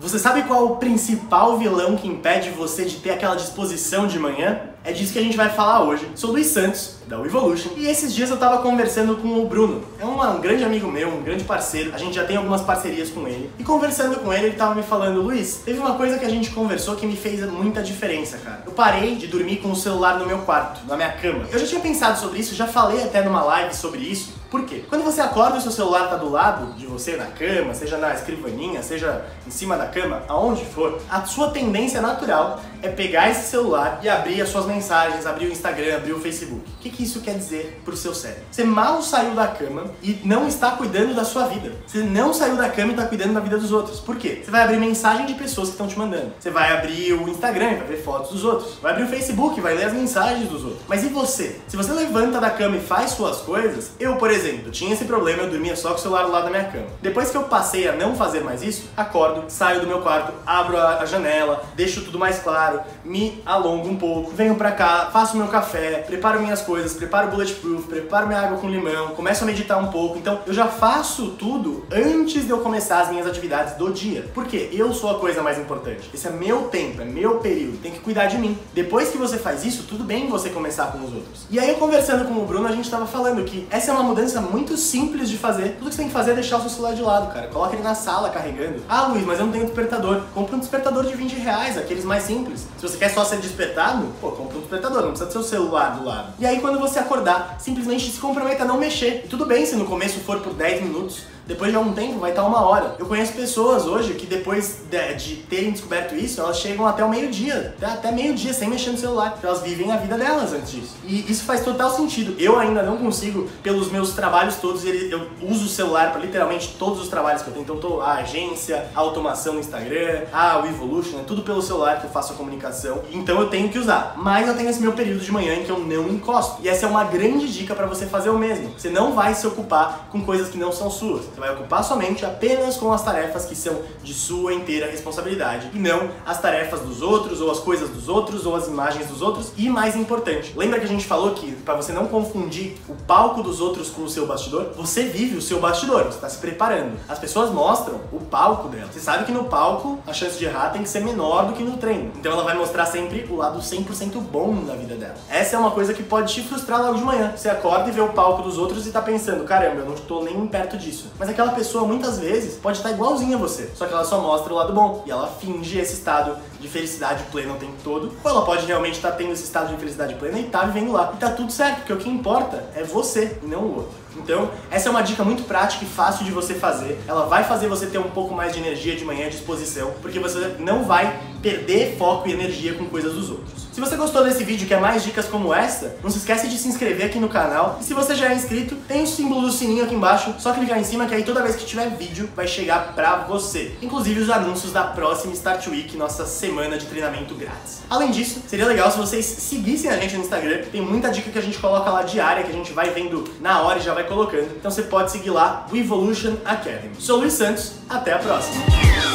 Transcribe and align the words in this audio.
Você 0.00 0.16
sabe 0.16 0.44
qual 0.44 0.64
o 0.64 0.76
principal 0.76 1.58
vilão 1.58 1.96
que 1.96 2.06
impede 2.06 2.50
você 2.50 2.84
de 2.84 2.98
ter 2.98 3.10
aquela 3.10 3.34
disposição 3.34 4.06
de 4.06 4.16
manhã? 4.16 4.60
É 4.88 4.92
disso 4.92 5.12
que 5.12 5.18
a 5.18 5.22
gente 5.22 5.36
vai 5.36 5.50
falar 5.50 5.84
hoje. 5.84 6.08
Sou 6.14 6.30
Luiz 6.30 6.46
Santos, 6.46 6.96
da 7.06 7.18
Evolution, 7.18 7.72
e 7.76 7.86
esses 7.86 8.14
dias 8.14 8.30
eu 8.30 8.38
tava 8.38 8.62
conversando 8.62 9.18
com 9.18 9.28
o 9.38 9.46
Bruno. 9.46 9.82
É 10.00 10.06
um 10.06 10.40
grande 10.40 10.64
amigo 10.64 10.90
meu, 10.90 11.08
um 11.08 11.22
grande 11.22 11.44
parceiro. 11.44 11.94
A 11.94 11.98
gente 11.98 12.14
já 12.14 12.24
tem 12.24 12.38
algumas 12.38 12.62
parcerias 12.62 13.10
com 13.10 13.28
ele. 13.28 13.50
E 13.58 13.64
conversando 13.64 14.16
com 14.16 14.32
ele, 14.32 14.46
ele 14.46 14.56
tava 14.56 14.74
me 14.74 14.82
falando, 14.82 15.20
Luiz, 15.20 15.60
teve 15.62 15.78
uma 15.78 15.94
coisa 15.94 16.18
que 16.18 16.24
a 16.24 16.30
gente 16.30 16.48
conversou 16.52 16.96
que 16.96 17.06
me 17.06 17.16
fez 17.16 17.40
muita 17.50 17.82
diferença, 17.82 18.38
cara. 18.38 18.62
Eu 18.64 18.72
parei 18.72 19.16
de 19.16 19.26
dormir 19.26 19.56
com 19.56 19.70
o 19.70 19.76
celular 19.76 20.18
no 20.18 20.24
meu 20.24 20.38
quarto, 20.38 20.80
na 20.86 20.96
minha 20.96 21.12
cama. 21.12 21.44
Eu 21.52 21.58
já 21.58 21.66
tinha 21.66 21.82
pensado 21.82 22.18
sobre 22.18 22.38
isso, 22.38 22.54
já 22.54 22.66
falei 22.66 23.02
até 23.02 23.22
numa 23.22 23.42
live 23.42 23.76
sobre 23.76 24.00
isso. 24.00 24.38
Por 24.50 24.64
quê? 24.64 24.82
Quando 24.88 25.04
você 25.04 25.20
acorda 25.20 25.58
o 25.58 25.60
seu 25.60 25.70
celular 25.70 26.08
tá 26.08 26.16
do 26.16 26.30
lado 26.30 26.72
de 26.72 26.86
você 26.86 27.16
na 27.16 27.26
cama, 27.26 27.74
seja 27.74 27.98
na 27.98 28.14
escrivaninha, 28.14 28.82
seja 28.82 29.26
em 29.46 29.50
cima 29.50 29.76
da 29.76 29.86
cama, 29.86 30.22
aonde 30.26 30.64
for, 30.64 30.98
a 31.10 31.22
sua 31.26 31.50
tendência 31.50 32.00
natural 32.00 32.58
é 32.80 32.88
pegar 32.88 33.28
esse 33.28 33.50
celular 33.50 34.00
e 34.02 34.08
abrir 34.08 34.40
as 34.40 34.48
suas 34.48 34.64
mensagens, 34.64 34.77
abrir 35.26 35.46
o 35.46 35.52
Instagram, 35.52 35.96
abrir 35.96 36.12
o 36.12 36.20
Facebook. 36.20 36.62
O 36.62 36.78
que, 36.80 36.90
que 36.90 37.02
isso 37.02 37.20
quer 37.20 37.34
dizer 37.34 37.80
pro 37.84 37.96
seu 37.96 38.14
cérebro? 38.14 38.44
Você 38.50 38.64
mal 38.64 39.02
saiu 39.02 39.34
da 39.34 39.48
cama 39.48 39.84
e 40.02 40.20
não 40.24 40.46
está 40.46 40.72
cuidando 40.72 41.14
da 41.14 41.24
sua 41.24 41.46
vida. 41.46 41.72
Você 41.86 41.98
não 41.98 42.32
saiu 42.32 42.56
da 42.56 42.68
cama 42.68 42.88
e 42.88 42.90
está 42.92 43.06
cuidando 43.06 43.34
da 43.34 43.40
vida 43.40 43.58
dos 43.58 43.72
outros. 43.72 44.00
Por 44.00 44.16
quê? 44.16 44.42
Você 44.44 44.50
vai 44.50 44.62
abrir 44.62 44.78
mensagem 44.78 45.26
de 45.26 45.34
pessoas 45.34 45.68
que 45.68 45.74
estão 45.74 45.86
te 45.86 45.98
mandando. 45.98 46.32
Você 46.38 46.50
vai 46.50 46.72
abrir 46.72 47.12
o 47.12 47.28
Instagram, 47.28 47.76
vai 47.76 47.86
ver 47.86 48.02
fotos 48.02 48.30
dos 48.30 48.44
outros. 48.44 48.74
Vai 48.80 48.92
abrir 48.92 49.04
o 49.04 49.08
Facebook, 49.08 49.60
vai 49.60 49.74
ler 49.74 49.86
as 49.86 49.92
mensagens 49.92 50.48
dos 50.48 50.64
outros. 50.64 50.82
Mas 50.88 51.04
e 51.04 51.08
você? 51.08 51.60
Se 51.68 51.76
você 51.76 51.92
levanta 51.92 52.40
da 52.40 52.50
cama 52.50 52.76
e 52.76 52.80
faz 52.80 53.10
suas 53.10 53.38
coisas, 53.38 53.92
eu, 53.98 54.16
por 54.16 54.30
exemplo, 54.30 54.70
tinha 54.70 54.92
esse 54.92 55.04
problema, 55.04 55.42
eu 55.42 55.50
dormia 55.50 55.76
só 55.76 55.90
com 55.90 55.96
o 55.96 55.98
celular 55.98 56.28
lado 56.28 56.44
da 56.44 56.50
minha 56.50 56.64
cama. 56.64 56.86
Depois 57.00 57.30
que 57.30 57.36
eu 57.36 57.44
passei 57.44 57.88
a 57.88 57.92
não 57.92 58.14
fazer 58.14 58.40
mais 58.40 58.62
isso, 58.62 58.88
acordo, 58.96 59.44
saio 59.48 59.80
do 59.80 59.86
meu 59.86 60.00
quarto, 60.00 60.32
abro 60.46 60.78
a 60.78 61.04
janela, 61.04 61.64
deixo 61.74 62.02
tudo 62.02 62.18
mais 62.18 62.38
claro, 62.38 62.80
me 63.04 63.42
alongo 63.44 63.88
um 63.88 63.96
pouco, 63.96 64.30
venho 64.32 64.54
pra 64.58 64.72
cá, 64.72 65.08
faço 65.12 65.36
meu 65.36 65.46
café, 65.46 66.02
preparo 66.06 66.40
minhas 66.40 66.60
coisas, 66.60 66.92
preparo 66.92 67.28
bulletproof, 67.28 67.86
preparo 67.86 68.26
minha 68.26 68.40
água 68.40 68.58
com 68.58 68.68
limão, 68.68 69.08
começo 69.10 69.44
a 69.44 69.46
meditar 69.46 69.78
um 69.78 69.88
pouco. 69.88 70.18
Então 70.18 70.40
eu 70.46 70.52
já 70.52 70.66
faço 70.66 71.30
tudo 71.38 71.86
antes 71.90 72.44
de 72.44 72.50
eu 72.50 72.58
começar 72.58 73.00
as 73.00 73.10
minhas 73.10 73.26
atividades 73.26 73.74
do 73.74 73.92
dia. 73.92 74.26
Porque 74.34 74.68
eu 74.72 74.92
sou 74.92 75.10
a 75.10 75.18
coisa 75.18 75.42
mais 75.42 75.58
importante. 75.58 76.10
Esse 76.12 76.26
é 76.26 76.30
meu 76.30 76.64
tempo, 76.64 77.00
é 77.00 77.04
meu 77.04 77.36
período, 77.36 77.78
tem 77.78 77.92
que 77.92 78.00
cuidar 78.00 78.26
de 78.26 78.36
mim. 78.38 78.58
Depois 78.74 79.10
que 79.10 79.18
você 79.18 79.38
faz 79.38 79.64
isso, 79.64 79.84
tudo 79.84 80.02
bem 80.02 80.28
você 80.28 80.50
começar 80.50 80.86
com 80.86 80.98
os 80.98 81.14
outros. 81.14 81.46
E 81.50 81.58
aí, 81.58 81.74
conversando 81.76 82.24
com 82.24 82.34
o 82.34 82.44
Bruno, 82.44 82.66
a 82.66 82.72
gente 82.72 82.90
tava 82.90 83.06
falando 83.06 83.44
que 83.44 83.66
essa 83.70 83.90
é 83.90 83.94
uma 83.94 84.02
mudança 84.02 84.40
muito 84.40 84.76
simples 84.76 85.28
de 85.30 85.36
fazer. 85.36 85.76
Tudo 85.78 85.88
que 85.88 85.94
você 85.94 85.98
tem 85.98 86.08
que 86.08 86.12
fazer 86.12 86.32
é 86.32 86.34
deixar 86.34 86.56
o 86.56 86.60
seu 86.62 86.70
celular 86.70 86.94
de 86.94 87.02
lado, 87.02 87.32
cara. 87.32 87.46
Coloca 87.48 87.74
ele 87.74 87.82
na 87.82 87.94
sala 87.94 88.30
carregando. 88.30 88.82
Ah, 88.88 89.06
Luiz, 89.06 89.24
mas 89.24 89.38
eu 89.38 89.46
não 89.46 89.52
tenho 89.52 89.64
despertador. 89.64 90.22
Compra 90.34 90.56
um 90.56 90.58
despertador 90.58 91.04
de 91.04 91.14
20 91.14 91.34
reais, 91.34 91.78
aqueles 91.78 92.04
mais 92.04 92.24
simples 92.24 92.48
simples. 92.48 92.66
Se 92.76 92.82
você 92.82 92.96
quer 92.96 93.10
só 93.10 93.24
ser 93.24 93.38
despertado, 93.38 94.06
pô, 94.20 94.30
compra 94.32 94.47
um 94.56 94.60
despertador, 94.60 95.02
não 95.02 95.10
precisa 95.10 95.26
do 95.26 95.32
seu 95.32 95.42
celular 95.42 95.98
do 95.98 96.04
lado. 96.04 96.34
E 96.38 96.46
aí 96.46 96.60
quando 96.60 96.78
você 96.78 96.98
acordar, 96.98 97.56
simplesmente 97.58 98.10
se 98.10 98.18
comprometa 98.18 98.62
a 98.62 98.66
não 98.66 98.78
mexer. 98.78 99.22
E 99.24 99.28
tudo 99.28 99.44
bem 99.44 99.66
se 99.66 99.76
no 99.76 99.84
começo 99.84 100.20
for 100.20 100.40
por 100.40 100.54
10 100.54 100.82
minutos, 100.82 101.22
depois 101.48 101.70
de 101.70 101.78
algum 101.78 101.94
tempo 101.94 102.18
vai 102.18 102.30
estar 102.30 102.44
uma 102.44 102.60
hora. 102.60 102.94
Eu 102.98 103.06
conheço 103.06 103.32
pessoas 103.32 103.86
hoje 103.86 104.12
que 104.12 104.26
depois 104.26 104.82
de, 104.90 105.14
de 105.14 105.36
terem 105.36 105.72
descoberto 105.72 106.14
isso, 106.14 106.42
elas 106.42 106.58
chegam 106.58 106.86
até 106.86 107.02
o 107.02 107.08
meio-dia, 107.08 107.74
até 107.80 108.12
meio-dia 108.12 108.52
sem 108.52 108.68
mexer 108.68 108.90
no 108.90 108.98
celular, 108.98 109.32
porque 109.32 109.46
elas 109.46 109.62
vivem 109.62 109.90
a 109.90 109.96
vida 109.96 110.18
delas 110.18 110.52
antes 110.52 110.70
disso. 110.70 110.94
E 111.06 111.30
isso 111.30 111.44
faz 111.44 111.64
total 111.64 111.90
sentido. 111.90 112.36
Eu 112.38 112.58
ainda 112.58 112.82
não 112.82 112.98
consigo, 112.98 113.48
pelos 113.62 113.90
meus 113.90 114.12
trabalhos 114.12 114.56
todos, 114.56 114.84
eu 114.84 115.26
uso 115.40 115.64
o 115.64 115.68
celular 115.68 116.12
para 116.12 116.20
literalmente 116.20 116.76
todos 116.78 117.00
os 117.00 117.08
trabalhos 117.08 117.40
que 117.40 117.48
eu 117.48 117.54
tenho. 117.54 117.64
Então, 117.64 117.78
tô, 117.78 118.02
a 118.02 118.16
agência, 118.16 118.86
a 118.94 119.00
automação 119.00 119.54
no 119.54 119.60
Instagram, 119.60 120.24
a 120.30 120.62
Evolution, 120.68 121.20
é 121.20 121.22
tudo 121.22 121.40
pelo 121.40 121.62
celular 121.62 121.98
que 121.98 122.06
eu 122.06 122.10
faço 122.10 122.34
a 122.34 122.36
comunicação. 122.36 123.00
Então 123.10 123.40
eu 123.40 123.48
tenho 123.48 123.70
que 123.70 123.78
usar. 123.78 124.14
Mas 124.18 124.46
eu 124.46 124.54
tenho 124.54 124.68
esse 124.68 124.80
meu 124.80 124.92
período 124.92 125.20
de 125.20 125.32
manhã 125.32 125.54
em 125.54 125.64
que 125.64 125.70
eu 125.70 125.78
não 125.78 126.08
encosto. 126.08 126.60
E 126.62 126.68
essa 126.68 126.84
é 126.84 126.88
uma 126.88 127.04
grande 127.04 127.50
dica 127.50 127.74
para 127.74 127.86
você 127.86 128.04
fazer 128.04 128.28
o 128.28 128.38
mesmo. 128.38 128.70
Você 128.76 128.90
não 128.90 129.14
vai 129.14 129.34
se 129.34 129.46
ocupar 129.46 130.08
com 130.12 130.22
coisas 130.22 130.50
que 130.50 130.58
não 130.58 130.70
são 130.70 130.90
suas. 130.90 131.24
Você 131.38 131.46
vai 131.46 131.54
ocupar 131.54 131.84
somente 131.84 132.26
apenas 132.26 132.76
com 132.76 132.92
as 132.92 133.00
tarefas 133.00 133.44
que 133.44 133.54
são 133.54 133.80
de 134.02 134.12
sua 134.12 134.52
inteira 134.52 134.90
responsabilidade 134.90 135.70
e 135.72 135.78
não 135.78 136.10
as 136.26 136.40
tarefas 136.40 136.80
dos 136.80 137.00
outros 137.00 137.40
ou 137.40 137.48
as 137.48 137.60
coisas 137.60 137.88
dos 137.90 138.08
outros 138.08 138.44
ou 138.44 138.56
as 138.56 138.66
imagens 138.66 139.06
dos 139.06 139.22
outros. 139.22 139.52
E 139.56 139.68
mais 139.68 139.94
importante, 139.94 140.52
lembra 140.56 140.80
que 140.80 140.84
a 140.84 140.88
gente 140.88 141.06
falou 141.06 141.34
que 141.34 141.52
para 141.52 141.76
você 141.76 141.92
não 141.92 142.08
confundir 142.08 142.76
o 142.88 142.94
palco 143.06 143.40
dos 143.40 143.60
outros 143.60 143.88
com 143.88 144.02
o 144.02 144.08
seu 144.08 144.26
bastidor, 144.26 144.72
você 144.76 145.04
vive 145.04 145.36
o 145.36 145.40
seu 145.40 145.60
bastidor, 145.60 146.06
você 146.06 146.16
está 146.16 146.28
se 146.28 146.38
preparando. 146.38 146.98
As 147.08 147.20
pessoas 147.20 147.52
mostram 147.52 148.00
o 148.12 148.18
palco 148.18 148.66
dela. 148.68 148.90
Você 148.92 148.98
sabe 148.98 149.24
que 149.24 149.30
no 149.30 149.44
palco 149.44 150.00
a 150.08 150.12
chance 150.12 150.36
de 150.36 150.44
errar 150.44 150.70
tem 150.70 150.82
que 150.82 150.88
ser 150.88 151.04
menor 151.04 151.46
do 151.46 151.52
que 151.52 151.62
no 151.62 151.76
treino. 151.76 152.10
Então 152.16 152.32
ela 152.32 152.42
vai 152.42 152.56
mostrar 152.56 152.84
sempre 152.86 153.28
o 153.30 153.36
lado 153.36 153.60
100% 153.60 154.18
bom 154.22 154.64
da 154.64 154.74
vida 154.74 154.96
dela. 154.96 155.14
Essa 155.30 155.54
é 155.54 155.58
uma 155.60 155.70
coisa 155.70 155.94
que 155.94 156.02
pode 156.02 156.34
te 156.34 156.42
frustrar 156.42 156.82
logo 156.82 156.98
de 156.98 157.04
manhã. 157.04 157.32
Você 157.36 157.48
acorda 157.48 157.88
e 157.88 157.92
vê 157.92 158.00
o 158.00 158.08
palco 158.08 158.42
dos 158.42 158.58
outros 158.58 158.88
e 158.88 158.90
tá 158.90 159.00
pensando, 159.00 159.44
caramba, 159.44 159.82
eu 159.82 159.86
não 159.86 159.94
estou 159.94 160.24
nem 160.24 160.48
perto 160.48 160.76
disso. 160.76 161.12
Mas 161.16 161.27
aquela 161.30 161.52
pessoa 161.52 161.68
pessoa 161.68 161.86
muitas 161.86 162.18
vezes 162.18 162.54
pode 162.54 162.78
estar 162.78 162.90
igualzinha 162.90 163.36
a 163.36 163.38
você, 163.38 163.70
só 163.74 163.86
que 163.86 163.92
ela 163.92 164.04
só 164.04 164.20
mostra 164.20 164.52
o 164.52 164.56
lado 164.56 164.72
bom 164.72 165.02
e 165.06 165.10
ela 165.10 165.26
finge 165.26 165.78
esse 165.78 165.94
estado 165.94 166.36
de 166.58 166.66
felicidade 166.66 167.24
plena 167.30 167.52
o 167.52 167.56
tempo 167.56 167.74
todo, 167.84 168.12
ou 168.24 168.30
ela 168.30 168.44
pode 168.44 168.66
realmente 168.66 168.94
estar 168.94 169.12
tendo 169.12 169.32
esse 169.32 169.44
estado 169.44 169.68
de 169.68 169.76
felicidade 169.76 170.14
plena 170.14 170.38
e 170.38 170.44
tá 170.44 170.64
vivendo 170.64 170.92
lá. 170.92 171.12
E 171.14 171.18
tá 171.18 171.30
tudo 171.30 171.52
certo, 171.52 171.78
porque 171.78 171.92
o 171.92 171.98
que 171.98 172.08
importa 172.08 172.64
é 172.74 172.82
você 172.82 173.38
e 173.42 173.46
não 173.46 173.60
o 173.60 173.76
outro. 173.76 174.08
Então, 174.16 174.50
essa 174.70 174.88
é 174.88 174.90
uma 174.90 175.02
dica 175.02 175.22
muito 175.22 175.44
prática 175.44 175.84
e 175.84 175.88
fácil 175.88 176.24
de 176.24 176.32
você 176.32 176.54
fazer. 176.54 176.98
Ela 177.06 177.26
vai 177.26 177.44
fazer 177.44 177.68
você 177.68 177.86
ter 177.86 177.98
um 177.98 178.10
pouco 178.10 178.34
mais 178.34 178.52
de 178.52 178.58
energia 178.58 178.96
de 178.96 179.04
manhã 179.04 179.26
à 179.26 179.28
disposição, 179.28 179.92
porque 180.02 180.18
você 180.18 180.56
não 180.58 180.84
vai 180.84 181.20
perder 181.40 181.96
foco 181.96 182.28
e 182.28 182.32
energia 182.32 182.74
com 182.74 182.86
coisas 182.86 183.12
dos 183.12 183.30
outros. 183.30 183.68
Se 183.72 183.80
você 183.80 183.94
gostou 183.94 184.24
desse 184.24 184.42
vídeo 184.42 184.64
e 184.64 184.66
quer 184.66 184.80
mais 184.80 185.04
dicas 185.04 185.26
como 185.26 185.54
essa, 185.54 185.96
não 186.02 186.10
se 186.10 186.18
esquece 186.18 186.48
de 186.48 186.58
se 186.58 186.66
inscrever 186.66 187.06
aqui 187.06 187.20
no 187.20 187.28
canal. 187.28 187.78
E 187.80 187.84
se 187.84 187.94
você 187.94 188.12
já 188.16 188.32
é 188.32 188.34
inscrito, 188.34 188.74
tem 188.88 189.04
o 189.04 189.06
símbolo 189.06 189.42
do 189.42 189.52
sininho 189.52 189.84
aqui 189.84 189.94
embaixo, 189.94 190.34
só 190.40 190.52
clicar 190.52 190.80
em 190.80 190.84
cima 190.84 191.06
que 191.08 191.14
aí 191.14 191.24
toda 191.24 191.42
vez 191.42 191.56
que 191.56 191.64
tiver 191.64 191.88
vídeo 191.96 192.28
vai 192.36 192.46
chegar 192.46 192.92
pra 192.94 193.16
você. 193.16 193.76
Inclusive 193.80 194.20
os 194.20 194.30
anúncios 194.30 194.72
da 194.72 194.84
próxima 194.84 195.32
Start 195.32 195.66
Week, 195.68 195.96
nossa 195.96 196.26
semana 196.26 196.76
de 196.76 196.86
treinamento 196.86 197.34
grátis. 197.34 197.80
Além 197.88 198.10
disso, 198.10 198.42
seria 198.46 198.66
legal 198.66 198.90
se 198.90 198.98
vocês 198.98 199.24
seguissem 199.24 199.90
a 199.90 199.96
gente 199.96 200.16
no 200.16 200.22
Instagram, 200.22 200.62
tem 200.70 200.80
muita 200.80 201.10
dica 201.10 201.30
que 201.30 201.38
a 201.38 201.42
gente 201.42 201.58
coloca 201.58 201.90
lá 201.90 202.02
diária, 202.02 202.44
que 202.44 202.50
a 202.50 202.54
gente 202.54 202.72
vai 202.72 202.90
vendo 202.90 203.24
na 203.40 203.62
hora 203.62 203.78
e 203.78 203.82
já 203.82 203.94
vai 203.94 204.04
colocando. 204.04 204.54
Então 204.56 204.70
você 204.70 204.82
pode 204.82 205.10
seguir 205.10 205.30
lá 205.30 205.66
o 205.72 205.76
Evolution 205.76 206.36
Academy. 206.44 206.94
Sou 206.98 207.18
Luiz 207.18 207.32
Santos, 207.32 207.72
até 207.88 208.12
a 208.12 208.18
próxima! 208.18 209.07